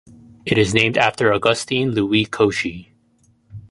[0.47, 2.89] It is named after Augustin Louis Cauchy.